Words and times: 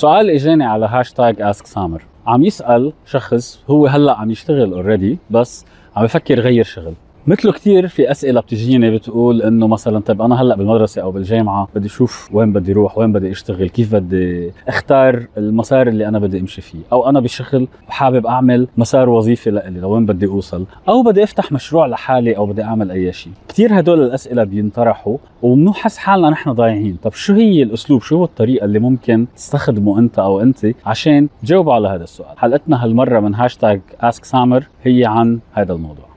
سؤال 0.00 0.30
إجاني 0.30 0.64
على 0.64 0.86
hashtag 0.86 1.40
ask 1.42 1.66
سامر. 1.66 2.02
عم 2.26 2.42
يسأل 2.44 2.92
شخص 3.06 3.64
هو 3.70 3.86
هلأ 3.86 4.16
عم 4.16 4.30
يشتغل 4.30 4.72
already 4.72 5.18
بس 5.30 5.66
عم 5.96 6.04
بفكر 6.04 6.38
يغير 6.38 6.64
شغل. 6.64 6.94
مثله 7.26 7.52
كثير 7.52 7.88
في 7.88 8.10
أسئلة 8.10 8.40
بتجيني 8.40 8.90
بتقول 8.90 9.42
إنه 9.42 9.66
مثلا 9.66 9.98
طيب 10.00 10.22
أنا 10.22 10.42
هلأ 10.42 10.56
بالمدرسة 10.56 11.02
أو 11.02 11.10
بالجامعة 11.10 11.68
بدي 11.74 11.86
أشوف 11.86 12.28
وين 12.32 12.52
بدي 12.52 12.72
أروح 12.72 12.98
وين 12.98 13.12
بدي 13.12 13.30
أشتغل 13.30 13.68
كيف 13.68 13.94
بدي 13.94 14.52
أختار 14.68 15.26
المسار 15.36 15.88
اللي 15.88 16.08
أنا 16.08 16.18
بدي 16.18 16.40
أمشي 16.40 16.60
فيه؟ 16.60 16.78
أو 16.92 17.08
أنا 17.08 17.20
بشغل 17.20 17.68
وحابب 17.88 18.26
أعمل 18.26 18.68
مسار 18.76 19.08
وظيفي 19.08 19.50
لإلي 19.50 19.80
لوين 19.80 20.06
بدي 20.06 20.26
أوصل؟ 20.26 20.64
أو 20.88 21.02
بدي 21.02 21.24
أفتح 21.24 21.52
مشروع 21.52 21.86
لحالي 21.86 22.36
أو 22.36 22.46
بدي 22.46 22.62
أعمل 22.62 22.90
أي 22.90 23.12
شيء. 23.12 23.32
كثير 23.48 23.78
هدول 23.78 24.02
الأسئلة 24.02 24.44
بينطرحوا 24.44 25.16
وبنحس 25.42 25.96
حالنا 25.96 26.30
نحن 26.30 26.52
ضايعين؟ 26.52 26.96
طب 27.02 27.12
شو 27.12 27.34
هي 27.34 27.62
الأسلوب؟ 27.62 28.02
شو 28.02 28.16
هو 28.16 28.24
الطريقة 28.24 28.64
اللي 28.64 28.78
ممكن 28.78 29.26
تستخدمه 29.36 29.98
أنت 29.98 30.18
أو 30.18 30.40
أنت 30.40 30.66
عشان 30.86 31.28
تجاوبوا 31.42 31.74
على 31.74 31.88
هذا 31.88 32.04
السؤال؟ 32.04 32.38
حلقتنا 32.38 32.84
هالمرة 32.84 33.20
من 33.20 33.34
hashtag 33.34 33.80
ask 34.00 34.24
سامر 34.24 34.64
هي 34.84 35.04
عن 35.06 35.38
هذا 35.52 35.72
الموضوع. 35.72 36.09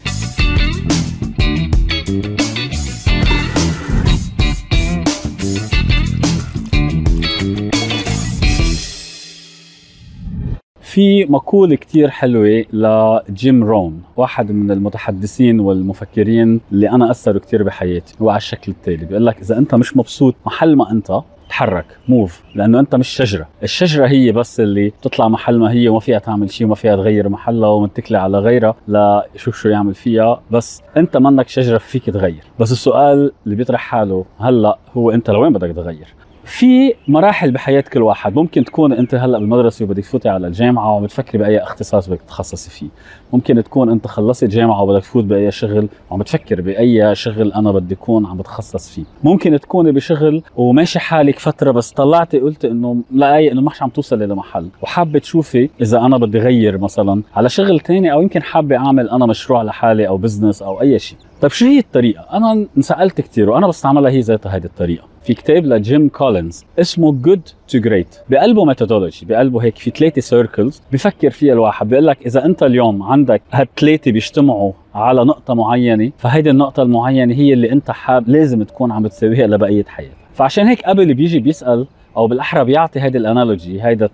في 10.81 11.25
مقولة 11.25 11.75
كتير 11.75 12.09
حلوة 12.09 12.65
لجيم 12.73 13.63
رون 13.63 14.01
واحد 14.17 14.51
من 14.51 14.71
المتحدثين 14.71 15.59
والمفكرين 15.59 16.61
اللي 16.71 16.89
أنا 16.89 17.11
أثروا 17.11 17.39
كتير 17.41 17.63
بحياتي 17.63 18.15
هو 18.21 18.29
على 18.29 18.37
الشكل 18.37 18.71
التالي. 18.71 19.05
بيقول 19.05 19.25
لك 19.25 19.39
إذا 19.41 19.57
أنت 19.57 19.75
مش 19.75 19.97
مبسوط 19.97 20.35
محل 20.45 20.75
ما 20.75 20.91
أنت 20.91 21.21
تحرك 21.53 21.85
move 22.07 22.41
لأنه 22.55 22.79
أنت 22.79 22.95
مش 22.95 23.07
شجرة. 23.07 23.47
الشجرة 23.63 24.07
هي 24.07 24.31
بس 24.31 24.59
اللي 24.59 24.89
بتطلع 24.89 25.27
محل 25.27 25.59
ما 25.59 25.71
هي 25.71 25.89
وما 25.89 25.99
فيها 25.99 26.19
تعمل 26.19 26.51
شيء 26.51 26.67
وما 26.67 26.75
فيها 26.75 26.95
تغير 26.95 27.29
محلها 27.29 27.69
ومتكله 27.69 28.19
على 28.19 28.39
غيرها 28.39 28.75
لشوف 28.87 29.57
شو 29.57 29.69
يعمل 29.69 29.93
فيها. 29.93 30.41
بس 30.51 30.81
أنت 30.97 31.17
منك 31.17 31.47
شجرة 31.47 31.77
فيك 31.77 32.05
تغير. 32.05 32.43
بس 32.59 32.71
السؤال 32.71 33.31
اللي 33.45 33.55
بيطرح 33.55 33.81
حاله 33.81 34.25
هلأ 34.39 34.77
هو 34.97 35.11
أنت 35.11 35.29
لوين 35.29 35.53
بدك 35.53 35.75
تغير؟ 35.75 36.07
في 36.45 36.93
مراحل 37.07 37.51
بحياة 37.51 37.81
كل 37.81 38.01
واحد. 38.01 38.35
ممكن 38.35 38.65
تكون 38.65 38.93
أنت 38.93 39.15
هلأ 39.15 39.39
بالمدرسة 39.39 39.85
وبدك 39.85 40.03
تفوتي 40.03 40.29
على 40.29 40.47
الجامعة 40.47 40.93
وعم 40.93 41.03
بتفكري 41.03 41.37
بأي 41.37 41.63
اختصاص 41.63 42.09
بدك 42.09 42.21
تتخصصي 42.21 42.69
فيه. 42.69 42.87
ممكن 43.33 43.63
تكون 43.63 43.89
أنت 43.89 44.07
خلصت 44.07 44.45
جامعة 44.45 44.81
وبدك 44.81 45.01
تفوت 45.01 45.23
بأي 45.23 45.51
شغل 45.51 45.89
وعم 46.09 46.19
بتفكر 46.19 46.61
بأي 46.61 47.15
شغل 47.15 47.53
أنا 47.53 47.71
بدي 47.71 47.93
أكون 47.93 48.25
عم 48.25 48.37
بتخصص 48.37 48.89
فيه. 48.89 49.03
ممكن 49.23 49.59
تكوني 49.59 49.91
بشغل 49.91 50.43
وماشي 50.55 50.99
حالك 50.99 51.39
فترة 51.39 51.71
بس 51.71 51.91
طلعتي 51.91 52.39
قلت 52.39 52.65
إنه 52.65 52.97
لا 53.11 53.39
إنه 53.39 53.61
مش 53.61 53.81
عم 53.81 53.89
توصلي 53.89 54.25
لمحل 54.25 54.69
وحابة 54.81 55.19
تشوفي 55.19 55.69
إذا 55.81 55.99
أنا 55.99 56.17
بدي 56.17 56.37
غير 56.37 56.77
مثلا 56.77 57.21
على 57.35 57.49
شغل 57.49 57.79
تاني 57.79 58.13
أو 58.13 58.21
يمكن 58.21 58.43
حابة 58.43 58.77
أعمل 58.77 59.09
أنا 59.09 59.25
مشروع 59.25 59.63
لحالي 59.63 60.07
أو 60.07 60.17
business 60.17 60.61
أو 60.61 60.81
أي 60.81 60.99
شيء. 60.99 61.17
طيب 61.41 61.51
شو 61.51 61.65
هي 61.65 61.79
الطريقة؟ 61.79 62.21
أنا 62.33 62.65
انسألت 62.77 63.21
كثير 63.21 63.49
وأنا 63.49 63.67
بستعملها 63.67 64.11
هي 64.11 64.19
ذاتها 64.19 64.55
هذه 64.55 64.65
الطريقة. 64.65 65.12
في 65.23 65.33
كتاب 65.33 65.65
لجيم 65.65 66.09
كولينز 66.09 66.65
اسمه 66.79 67.11
Good 67.11 67.41
to 67.67 67.79
Great 67.79 68.15
بقلبه 68.29 68.65
methodology 68.65 69.25
بقلبه 69.25 69.63
هيك 69.63 69.77
في 69.77 69.91
ثلاثة 69.91 70.21
circles 70.21 70.81
بفكر 70.91 71.29
فيها 71.29 71.53
الواحد. 71.53 71.89
بيقول 71.89 72.07
لك 72.07 72.17
إذا 72.25 72.45
أنت 72.45 72.63
اليوم 72.63 73.03
عندك 73.03 73.41
هالثلاثه 73.51 74.11
بيجتمعوا 74.11 74.71
على 74.95 75.25
نقطة 75.25 75.53
معينة 75.53 76.11
فهيدي 76.17 76.49
النقطة 76.49 76.83
المعينة 76.83 77.33
هي 77.33 77.53
اللي 77.53 77.71
أنت 77.71 77.91
حاب 77.91 78.29
لازم 78.29 78.63
تكون 78.63 78.91
عم 78.91 79.03
بتساويها 79.03 79.47
لبقية 79.47 79.85
حياتك. 79.87 80.13
فعشان 80.33 80.67
هيك 80.67 80.81
قبل 80.81 81.13
بيجي 81.13 81.39
بيسأل 81.39 81.87
أو 82.17 82.27
بالأحرى 82.27 82.63
بيعطي 82.65 82.99
هيدي 82.99 83.17
ال 83.17 83.26
analogy 83.26 83.83
هيدا 83.83 84.09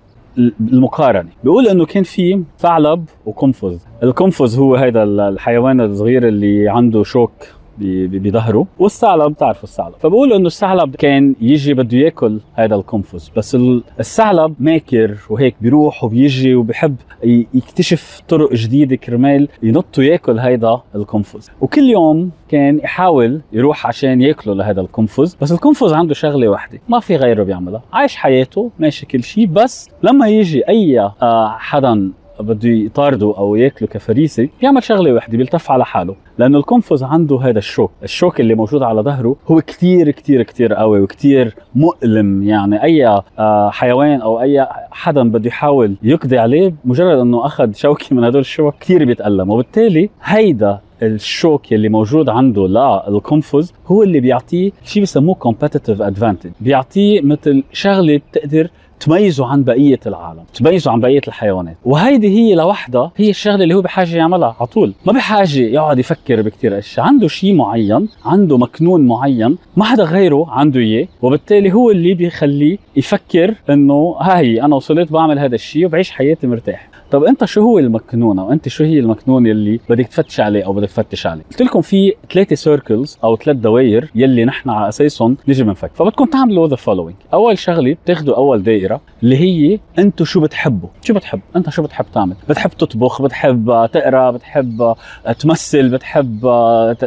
المقارنة. 0.72 1.30
بيقول 1.44 1.68
إنه 1.68 1.86
كان 1.86 2.04
في 2.04 2.44
ثعلب 2.60 3.06
وقنفذ 3.26 3.78
القنفذ 4.04 4.60
هو 4.60 4.76
هيدا 4.76 5.04
الحيوان 5.04 5.82
الصغير 5.82 6.28
اللي 6.28 6.70
عنده 6.70 7.04
شوك 7.04 7.32
بظهره 7.82 8.68
والثعلب 8.80 9.32
بتعرفوا 9.34 9.64
الثعلب 9.64 9.96
فبقولوا 10.00 10.38
إنه 10.38 10.48
الثعلب 10.48 10.96
كان 10.96 11.36
يجي 11.42 11.74
بده 11.74 11.98
يأكل 11.98 12.40
هذا 12.54 12.76
القنفذ 12.76 13.28
بس 13.38 13.58
الثعلب 14.00 14.56
ماكر 14.60 15.18
وهيك 15.30 15.56
بيروح 15.62 16.04
وبيجي 16.04 16.56
وبحب 16.56 16.96
يكتشف 17.24 18.22
طرق 18.28 18.54
جديدة 18.54 18.96
كرمال 18.96 19.48
ينط 19.64 19.98
وياكل 19.98 20.40
هيدا 20.40 20.82
القنفذ 20.96 21.48
وكل 21.62 21.82
يوم 21.90 22.32
كان 22.50 22.80
يحاول 22.80 23.42
يروح 23.54 23.88
عشان 23.88 24.22
ياكله 24.22 24.54
لهذا 24.54 24.82
القنفذ 24.82 25.36
بس 25.42 25.52
القنفذ 25.52 25.94
عنده 25.94 26.14
شغلة 26.14 26.48
واحدة 26.48 26.80
ما 26.90 27.00
في 27.00 27.16
غيره 27.16 27.44
بيعملها. 27.44 27.82
عايش 27.94 28.16
حياته 28.16 28.72
ماشي 28.80 29.06
كل 29.06 29.24
شيء 29.24 29.46
بس 29.48 29.90
لما 30.04 30.28
يجي 30.28 30.68
أي 30.70 31.00
آه، 31.00 31.56
حدا 31.60 32.12
بده 32.42 32.70
يطارده 32.70 33.34
أو 33.38 33.56
ياكله 33.56 33.88
كفريسة 33.88 34.50
بيعمل 34.62 34.84
شغلة 34.84 35.14
وحدة 35.14 35.38
بيلتف 35.38 35.72
على 35.72 35.86
حاله. 35.86 36.16
لأنه 36.38 36.58
القنفذ 36.58 37.04
عنده 37.04 37.40
هذا 37.42 37.58
الشوك. 37.58 37.92
الشوك 38.04 38.40
اللي 38.40 38.56
موجود 38.56 38.84
على 38.84 39.02
ظهره 39.02 39.36
هو 39.48 39.62
كتير 39.62 40.12
كتير 40.12 40.44
كتير 40.44 40.74
قوي 40.74 41.02
وكتير 41.02 41.56
مؤلم. 41.76 42.44
يعني 42.44 42.84
أي 42.84 43.08
آه، 43.40 43.70
حيوان 43.70 44.22
أو 44.22 44.42
أي 44.42 44.68
حدا 44.92 45.30
بده 45.30 45.48
يحاول 45.48 45.96
يقضي 46.04 46.38
عليه 46.38 46.74
مجرد 46.86 47.20
إنه 47.20 47.46
أخذ 47.46 47.74
شوكة 47.74 48.16
من 48.16 48.24
هدول 48.24 48.42
الشوك 48.42 48.76
كتير 48.80 49.06
بيتألم. 49.06 49.50
وبالتالي 49.50 50.10
هيدا 50.24 50.80
الشوك 51.04 51.74
اللي 51.74 51.90
موجود 51.90 52.30
عنده 52.30 52.68
للقنفذ 52.68 53.70
هو 53.88 54.04
اللي 54.04 54.20
بيعطيه 54.20 54.72
شيء 54.84 55.04
بسموه 55.04 55.36
competitive 55.36 56.00
advantage. 56.00 56.52
بيعطيه 56.62 57.22
مثل 57.22 57.64
شغلة 57.74 58.22
بتقدر 58.32 58.70
تميزه 59.00 59.46
عن 59.46 59.64
بقية 59.64 60.00
العالم 60.06 60.44
تميزه 60.54 60.92
عن 60.92 61.00
بقية 61.00 61.22
الحيوانات. 61.28 61.78
وهيدي 61.86 62.28
هي 62.28 62.56
لوحدها 62.56 63.12
هي 63.18 63.30
الشغلة 63.30 63.64
اللي 63.64 63.74
هو 63.74 63.82
بحاجة 63.82 64.16
يعملها 64.16 64.56
على 64.60 64.68
طول. 64.68 64.94
ما 65.06 65.14
بحاجة 65.14 65.60
يقعد 65.60 66.00
يفكر 66.00 66.42
بكثير 66.42 66.78
اشياء 66.78 67.06
عنده 67.06 67.28
شيء 67.28 67.54
معين 67.56 68.10
عنده 68.26 68.58
مكنون 68.58 69.08
معين 69.08 69.58
ما 69.78 69.86
حدا 69.86 70.04
غيره 70.04 70.46
عنده 70.50 70.80
إياه. 70.80 71.08
وبالتالي 71.22 71.74
هو 71.74 71.92
اللي 71.92 72.14
بيخليه 72.14 72.78
يفكر 72.96 73.56
إنه 73.70 74.16
هاي 74.20 74.62
أنا 74.62 74.76
وصلت 74.76 75.12
بعمل 75.12 75.40
هذا 75.40 75.56
الشيء 75.56 75.86
وبعيش 75.86 76.12
حياتي 76.12 76.48
مرتاح. 76.48 76.89
طب 77.12 77.24
انت 77.24 77.46
شو 77.46 77.62
هو 77.62 77.80
المكنون 77.80 78.40
أو 78.40 78.52
انت 78.52 78.68
شو 78.68 78.84
هي 78.84 79.00
المكنون 79.00 79.46
يلي 79.48 79.80
بدك 79.90 80.08
تفتش 80.08 80.40
عليه 80.40 80.66
أو 80.66 80.74
بدك 80.74 80.88
تفتش 80.88 81.28
عليه؟ 81.28 81.44
قلت 81.52 81.62
لكم 81.62 81.82
في 81.82 82.14
ثلاثة 82.34 82.56
circles 82.56 83.18
أو 83.24 83.36
ثلاث 83.38 83.58
دوائر 83.58 84.12
يلي 84.16 84.46
نحن 84.46 84.70
على 84.70 84.90
أساسهم 84.90 85.38
نجي 85.48 85.64
بنفكر. 85.64 85.92
فبدكم 85.96 86.26
تعملوا 86.26 86.68
the 86.68 86.76
following 86.76 87.16
أول 87.34 87.58
شغلة 87.58 87.94
بتاخذوا 88.06 88.36
أول 88.36 88.64
دائرة 88.64 89.02
اللي 89.24 89.38
هي 89.38 89.80
أنتم 90.00 90.26
شو 90.26 90.40
بتحبوا. 90.42 90.90
شو 91.02 91.14
بتحب؟ 91.14 91.40
أنت 91.56 91.70
شو 91.70 91.84
بتحب 91.84 92.06
تعمل؟ 92.14 92.36
بتحب 92.50 92.70
تطبخ 92.70 93.22
بتحب 93.22 93.90
تقرأ 93.94 94.32
بتحب 94.32 94.96
تمثل 95.40 95.90
بتحب 95.90 96.40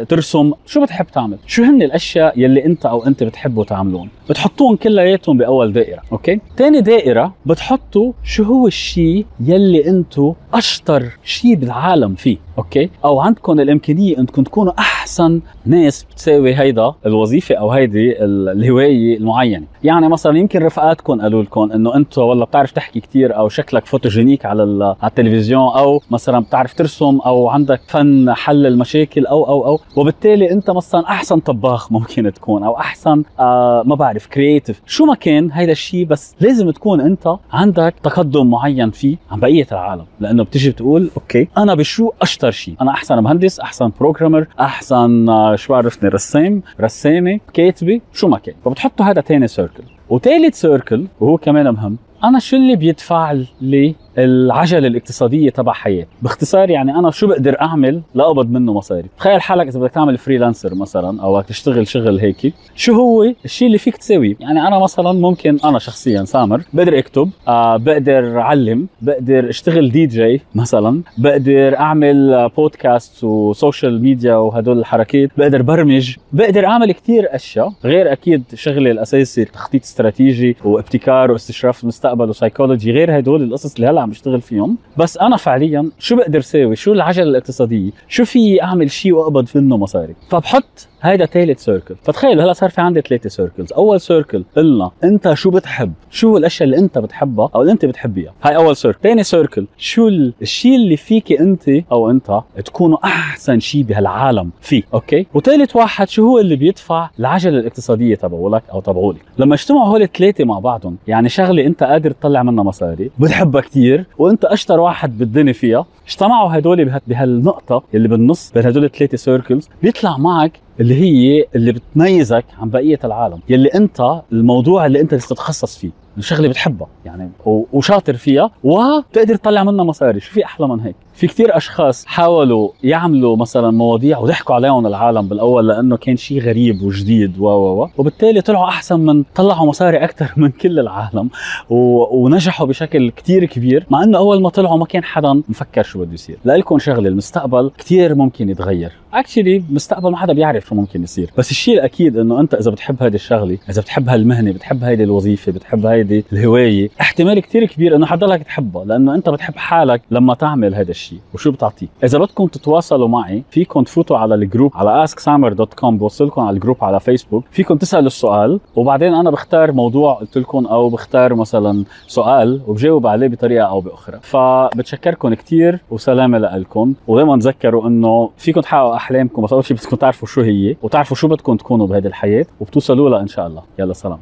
ترسم. 0.09 0.51
شو 0.65 0.81
بتحب 0.81 1.05
تعمل؟ 1.05 1.37
شو 1.47 1.63
هن 1.63 1.81
الأشياء 1.81 2.39
يلي 2.39 2.65
أنت 2.65 2.85
أو 2.85 3.05
أنت 3.05 3.23
بتحبوا 3.23 3.63
تعملون؟ 3.63 4.09
بتحطوهم 4.29 4.75
كلياتهم 4.75 5.37
بأول 5.37 5.73
دائرة 5.73 6.01
okay؟ 6.11 6.39
ثاني 6.57 6.81
دائرة 6.81 7.33
بتحطوا 7.45 8.13
شو 8.23 8.43
هو 8.43 8.67
الشيء 8.67 9.25
يلي 9.39 9.89
أنتم 9.93 10.33
أشطر 10.53 11.09
شيء 11.23 11.55
بالعالم 11.55 12.15
فيه. 12.15 12.37
okay؟ 12.57 12.89
أو 13.05 13.19
عندكم 13.19 13.59
الإمكانية 13.59 14.17
انكم 14.17 14.43
تكونوا 14.43 14.73
أحسن 14.79 15.41
ناس 15.65 16.03
بتساوي 16.03 16.55
هيدا 16.55 16.93
الوظيفة 17.05 17.55
أو 17.55 17.71
هيدي 17.71 18.23
الهواية 18.23 19.17
المعينة. 19.17 19.65
يعني 19.83 20.09
مثلا 20.09 20.37
يمكن 20.37 20.63
رفقاتكم 20.63 21.21
قالوا 21.21 21.43
لكم 21.43 21.71
إنه 21.71 21.95
انت 21.95 22.17
والله 22.17 22.45
بتعرف 22.45 22.71
تحكي 22.71 22.99
كثير 22.99 23.37
أو 23.37 23.49
شكلك 23.49 23.85
photogenic 23.85 24.45
على 24.45 24.63
على 25.01 25.09
التلفزيون 25.09 25.61
أو 25.61 26.01
مثلا 26.11 26.39
بتعرف 26.39 26.73
ترسم 26.73 27.19
أو 27.25 27.49
عندك 27.49 27.81
فن 27.87 28.33
حل 28.33 28.65
المشاكل 28.65 29.25
أو 29.25 29.47
أو 29.47 29.65
أو. 29.65 29.79
وبالتالي 29.95 30.51
أنت 30.51 30.69
مثلا 30.69 31.03
أحسن 31.09 31.39
طباخ 31.39 31.91
ممكن 31.91 32.33
تكون 32.33 32.63
أو 32.63 32.77
أحسن 32.77 33.23
آه 33.39 33.83
ما 33.85 33.95
بعرف 33.95 34.27
creative 34.27 34.81
شو 34.85 35.05
ما 35.05 35.15
كان 35.15 35.51
هيدا 35.51 35.71
الشيء 35.71 36.05
بس 36.05 36.35
لازم 36.39 36.71
تكون 36.71 37.01
أنت 37.01 37.35
عندك 37.51 37.93
تقدم 38.03 38.49
معين 38.49 38.91
فيه 38.91 39.17
عن 39.31 39.39
بقية 39.39 39.67
العالم. 39.71 40.05
لأنه 40.19 40.43
بتيجي 40.43 40.69
بتقول 40.69 41.09
okay 41.17 41.47
أنا 41.57 41.75
بشو 41.75 42.11
اشطر 42.43 42.51
شيء. 42.51 42.75
أنا 42.81 42.91
أحسن 42.91 43.19
مهندس 43.19 43.59
أحسن 43.59 43.91
programmer 43.99 44.47
أحسن 44.59 45.29
آه 45.29 45.55
شو 45.55 45.73
عرفني 45.73 46.09
رسام 46.09 46.61
رسامة. 46.81 47.39
كاتبه 47.53 48.01
شو 48.13 48.27
ما 48.27 48.37
كان 48.37 48.55
فبتحطوا 48.65 49.05
هذا 49.05 49.21
ثاني 49.21 49.47
circle 49.47 49.83
وثالث 50.09 50.61
circle 50.61 51.07
وهو 51.19 51.37
كمان 51.37 51.69
مهم. 51.69 51.97
أنا 52.23 52.39
شو 52.39 52.55
اللي 52.55 52.75
بيدفع 52.75 53.35
لي 53.61 53.95
العجلة 54.17 54.87
الاقتصادية 54.87 55.49
تبع 55.49 55.73
حياتي 55.73 56.05
باختصار 56.21 56.69
يعني 56.69 56.95
أنا 56.95 57.11
شو 57.11 57.27
بقدر 57.27 57.61
أعمل 57.61 58.01
لاقبض 58.15 58.49
منه 58.51 58.73
مصاري. 58.73 59.07
تخيل 59.17 59.41
حالك 59.41 59.67
إذا 59.67 59.79
بدك 59.79 59.91
تعمل 59.91 60.17
freelancer 60.17 60.75
مثلا 60.75 61.21
أو 61.23 61.41
تشتغل 61.41 61.87
شغل 61.87 62.19
هيك. 62.19 62.53
شو 62.75 62.93
هو 62.93 63.33
الشيء 63.45 63.67
اللي 63.67 63.77
فيك 63.77 63.97
تسويه 63.97 64.35
يعني 64.39 64.67
أنا 64.67 64.79
مثلا 64.79 65.11
ممكن 65.11 65.57
أنا 65.65 65.79
شخصيا 65.79 66.23
سامر 66.23 66.61
بقدر 66.73 66.97
أكتب 66.99 67.29
آه 67.47 67.77
بقدر 67.77 68.39
أعلم 68.39 68.87
بقدر 69.01 69.49
أشتغل 69.49 69.91
دي 69.91 70.05
جي 70.05 70.41
مثلا 70.55 71.01
بقدر 71.17 71.77
أعمل 71.79 72.49
podcast 72.57 73.23
و 73.23 73.34
social 73.34 74.01
media 74.01 74.35
وهدول 74.35 74.79
الحركات 74.79 75.29
بقدر 75.37 75.61
برمج 75.61 76.15
بقدر 76.33 76.65
أعمل 76.65 76.91
كثير 76.91 77.35
أشياء. 77.35 77.73
غير 77.85 78.11
أكيد 78.11 78.43
شغلي 78.53 78.91
الأساسي 78.91 79.45
تخطيط 79.45 79.83
استراتيجي 79.83 80.57
وابتكار 80.65 81.31
واستشراف 81.31 81.83
المستقبل 81.83 82.29
وسايكولوجي 82.29 82.91
غير 82.91 83.19
هدول 83.19 83.43
القصص 83.43 83.75
اللي 83.75 83.87
هلأ 83.87 84.02
عم 84.03 84.09
بشتغل 84.09 84.41
فيهم. 84.41 84.77
بس 84.97 85.17
أنا 85.17 85.37
فعليا 85.37 85.89
شو 85.99 86.15
بقدر 86.15 86.41
ساوي 86.41 86.75
شو 86.75 86.93
العجلة 86.93 87.29
الاقتصادية؟ 87.29 87.91
شو 88.07 88.25
في 88.25 88.63
أعمل 88.63 88.91
شيء 88.91 89.13
وأقبض 89.13 89.47
منه 89.55 89.77
مصاري؟ 89.77 90.15
فبحط 90.29 90.87
هيدا 91.03 91.25
ثالث 91.25 91.63
circle 91.63 91.95
فتخيلوا 92.03 92.43
هلا 92.43 92.53
صار 92.53 92.69
في 92.69 92.81
عندي 92.81 93.01
ثلاثة 93.01 93.29
circles 93.29 93.73
أول 93.73 94.01
circle 94.01 94.43
قلنا 94.57 94.91
أنت 95.03 95.33
شو 95.33 95.49
بتحب؟ 95.49 95.93
شو 96.11 96.37
الأشياء 96.37 96.63
اللي 96.69 96.77
أنت 96.77 96.97
بتحبها 96.97 97.49
أو 97.55 97.61
اللي 97.61 97.71
أنت 97.71 97.85
بتحبيها؟ 97.85 98.33
هاي 98.43 98.55
أول 98.55 98.75
circle 98.75 98.99
ثاني 99.03 99.23
circle 99.23 99.67
شو 99.77 100.07
الشيء 100.07 100.75
اللي 100.75 100.97
فيك 100.97 101.31
أنت 101.31 101.69
أو 101.91 102.09
أنت 102.09 102.41
تكونوا 102.65 102.97
أحسن 103.03 103.59
شيء 103.59 103.83
بهالعالم 103.83 104.49
فيه 104.61 104.83
okay؟ 104.93 105.27
وثالث 105.33 105.75
واحد 105.75 106.09
شو 106.09 106.27
هو 106.27 106.39
اللي 106.39 106.55
بيدفع 106.55 107.09
العجله 107.19 107.59
الاقتصادية 107.59 108.15
تبعولك 108.15 108.63
أو 108.73 108.81
تبعولي؟ 108.81 109.19
لما 109.37 109.55
اجتمعوا 109.55 109.87
هول 109.87 110.01
الثلاثه 110.01 110.43
مع 110.45 110.59
بعضهم 110.59 110.97
يعني 111.07 111.29
شغلة 111.29 111.65
أنت 111.65 111.83
قادر 111.83 112.11
تطلع 112.11 112.43
منها 112.43 112.63
مصاري 112.63 113.11
بتحبها 113.19 113.61
كثير 113.61 114.05
وأنت 114.17 114.45
أشطر 114.45 114.79
واحد 114.79 115.17
بالدنيا 115.17 115.53
فيها 115.53 115.85
اجتمعوا 116.07 116.57
هدول 116.57 116.99
بهالنقطة 117.07 117.83
اللي 117.93 118.07
بالنص 118.07 118.51
بين 118.51 118.65
هدول 118.65 118.83
الثلاثة 118.83 119.17
circles 119.17 119.69
بيطلع 119.83 120.17
معك 120.17 120.62
اللي 120.79 120.95
هي 120.95 121.45
اللي 121.55 121.71
بتميزك 121.71 122.45
عن 122.59 122.69
بقية 122.69 122.99
العالم 123.03 123.39
يلي 123.49 123.69
أنت 123.69 124.21
الموضوع 124.31 124.85
اللي 124.85 125.01
أنت 125.01 125.15
تتخصص 125.15 125.77
فيه 125.77 126.03
الشغله 126.17 126.47
بتحبها 126.47 126.87
يعني 127.05 127.29
وشاطر 127.45 128.13
فيها 128.13 128.51
وبتقدر 128.63 129.35
تطلع 129.35 129.63
منها 129.63 129.85
مصاري 129.85 130.19
شو 130.19 130.31
في 130.31 130.45
أحلى 130.45 130.67
من 130.67 130.79
هيك؟ 130.79 130.95
في 131.13 131.27
كتير 131.27 131.57
أشخاص 131.57 132.05
حاولوا 132.05 132.69
يعملوا 132.83 133.37
مثلا 133.37 133.71
مواضيع 133.71 134.19
وضحكوا 134.19 134.55
عليهم 134.55 134.87
العالم 134.87 135.27
بالأول 135.27 135.67
لأنه 135.67 135.97
كان 135.97 136.17
شيء 136.17 136.41
غريب 136.41 136.81
وجديد 136.81 137.39
و 137.39 137.45
و 137.47 137.89
وبالتالي 137.97 138.41
طلعوا 138.41 138.67
أحسن 138.67 138.99
من 138.99 139.23
طلعوا 139.35 139.67
مصاري 139.67 140.03
أكثر 140.03 140.33
من 140.37 140.49
كل 140.49 140.79
العالم 140.79 141.29
و... 141.69 141.75
ونجحوا 142.23 142.67
بشكل 142.67 143.11
كتير 143.11 143.45
كبير 143.45 143.85
مع 143.89 144.03
إنه 144.03 144.17
أول 144.17 144.41
ما 144.41 144.49
طلعوا 144.49 144.77
ما 144.77 144.85
كان 144.85 145.03
حدا 145.03 145.33
مفكر 145.33 145.83
شو 145.83 145.99
بده 145.99 146.13
يصير. 146.13 146.37
لكن 146.45 146.79
شغلة 146.79 147.09
المستقبل 147.09 147.71
كتير 147.77 148.15
ممكن 148.15 148.49
يتغير. 148.49 149.02
actually 149.19 149.63
المستقبل 149.69 150.11
ما 150.11 150.17
حدا 150.17 150.33
بيعرف 150.33 150.65
شو 150.65 150.75
ممكن 150.75 151.03
يصير. 151.03 151.31
بس 151.37 151.51
الشيء 151.51 151.73
الأكيد 151.73 152.17
إنه 152.17 152.39
أنت 152.39 152.53
إذا 152.53 152.71
بتحب 152.71 153.03
هذه 153.03 153.15
الشغلة 153.15 153.57
إذا 153.69 153.81
بتحب 153.81 154.09
هالمهنة 154.09 154.51
بتحب 154.51 154.83
هيدي 154.83 155.03
الوظيفة 155.03 155.51
بتحب 155.51 155.85
هيدي 155.85 156.25
الهواية 156.33 156.89
احتمال 157.01 157.39
كتير 157.39 157.65
كبير 157.65 157.95
إنه 157.95 158.05
حتضلك 158.05 158.43
تحبها 158.43 158.85
لأنه 158.85 159.15
أنت 159.15 159.29
بتحب 159.29 159.55
حالك 159.55 160.01
لما 160.11 160.33
تعمل 160.33 160.75
هذا 160.75 160.91
الشيء. 160.91 161.19
وشو 161.33 161.51
بتعطيه؟ 161.51 161.87
إذا 162.03 162.17
بدكم 162.19 162.47
تتواصلوا 162.47 163.07
معي 163.07 163.43
فيكم 163.51 163.83
تفوتوا 163.83 164.17
على 164.17 164.35
ال 164.35 164.41
group 164.41 164.71
على 164.75 165.07
asksamer.com 165.07 165.85
بوصلكم 165.85 166.41
على 166.41 166.55
ال 166.55 166.59
group 166.59 166.77
على 166.81 166.99
فيسبوك 166.99 167.43
فيكم 167.51 167.77
تسألوا 167.77 168.07
السؤال 168.07 168.59
وبعدين 168.75 169.13
أنا 169.13 169.31
بختار 169.31 169.71
موضوع 169.71 170.13
قلت 170.13 170.37
لكم 170.37 170.65
أو 170.65 170.89
بختار 170.89 171.35
مثلا 171.35 171.83
سؤال 172.07 172.61
وبجاوب 172.67 173.07
عليه 173.07 173.27
بطريقة 173.27 173.65
أو 173.65 173.81
بأخرى. 173.81 174.19
فبتشكركم 174.21 175.33
كثير 175.33 175.79
وسلامة 175.91 176.37
لكم. 176.37 176.93
ودائما 177.07 177.39
تذكروا 177.39 177.87
إنه 177.87 178.29
فيكم 178.37 178.61
تحققوا 178.61 178.95
أحلامكم 179.03 179.41
بس 179.41 179.53
أول 179.53 179.65
شيء 179.65 179.77
بدكم 179.77 179.95
تعرفوا 179.95 180.27
شو 180.27 180.41
هي 180.41 180.75
وتعرفوا 180.81 181.17
شو 181.17 181.27
بدكم 181.27 181.57
تكونوا 181.57 181.87
بهذه 181.87 182.07
الحياة 182.07 182.45
وبتوصلوا 182.59 183.09
لها 183.09 183.21
إن 183.21 183.27
شاء 183.27 183.47
الله. 183.47 183.63
يلا 183.79 183.93
سلام. 183.93 184.19